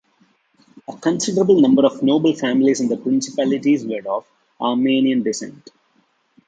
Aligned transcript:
A 0.87 0.95
considerable 0.97 1.61
number 1.61 1.85
of 1.85 2.01
noble 2.01 2.33
families 2.33 2.81
in 2.81 2.87
the 2.89 2.97
Principalities 2.97 3.85
were 3.85 4.01
of 4.09 4.25
Armenian 4.59 5.21
descent. 5.21 5.69